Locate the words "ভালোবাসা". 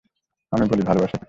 0.83-1.11